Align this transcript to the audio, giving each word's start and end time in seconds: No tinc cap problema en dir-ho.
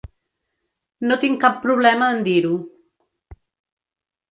No 1.09 1.17
tinc 1.25 1.37
cap 1.43 1.61
problema 1.67 2.09
en 2.15 2.25
dir-ho. 2.31 2.57